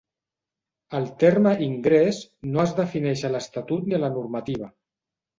El 0.99 1.03
terme 1.23 1.51
"ingrés" 1.65 2.21
no 2.55 2.63
es 2.63 2.73
defineix 2.79 3.21
a 3.29 3.31
l'estatut 3.33 3.85
ni 3.91 3.99
a 3.99 4.01
la 4.05 4.11
normativa. 4.15 4.71